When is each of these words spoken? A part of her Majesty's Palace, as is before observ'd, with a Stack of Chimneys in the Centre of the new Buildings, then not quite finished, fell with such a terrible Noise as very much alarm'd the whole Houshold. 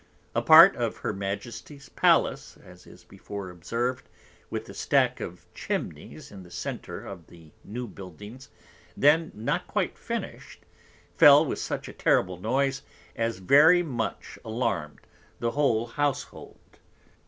A 0.33 0.41
part 0.41 0.75
of 0.75 0.97
her 1.05 1.13
Majesty's 1.13 1.87
Palace, 1.87 2.57
as 2.65 2.87
is 2.87 3.03
before 3.03 3.51
observ'd, 3.51 4.09
with 4.49 4.67
a 4.67 4.73
Stack 4.73 5.19
of 5.19 5.45
Chimneys 5.53 6.31
in 6.31 6.41
the 6.41 6.49
Centre 6.49 7.05
of 7.05 7.27
the 7.27 7.51
new 7.63 7.87
Buildings, 7.87 8.49
then 8.97 9.31
not 9.35 9.67
quite 9.67 9.99
finished, 9.99 10.65
fell 11.17 11.45
with 11.45 11.59
such 11.59 11.87
a 11.87 11.93
terrible 11.93 12.37
Noise 12.37 12.81
as 13.15 13.37
very 13.37 13.83
much 13.83 14.39
alarm'd 14.43 15.01
the 15.39 15.51
whole 15.51 15.85
Houshold. 15.89 16.79